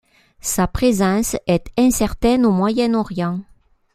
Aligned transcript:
Sa 0.39 0.65
présence 0.65 1.35
est 1.45 1.67
incertaine 1.77 2.47
au 2.47 2.51
Moyen-Orient. 2.51 3.41